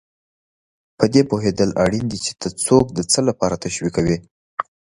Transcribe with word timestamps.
په 0.97 1.05
دې 1.13 1.21
پوهېدل 1.29 1.69
اړین 1.83 2.05
دي 2.11 2.19
چې 2.25 2.31
ته 2.41 2.47
څوک 2.65 2.85
د 2.93 2.99
څه 3.11 3.19
لپاره 3.29 3.59
تشویقوې. 3.63 4.17